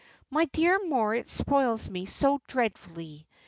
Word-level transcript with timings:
My 0.31 0.45
dear 0.45 0.83
Moritz 0.83 1.31
spoils 1.31 1.87
me 1.87 2.07
so 2.07 2.41
dreadfully. 2.47 3.27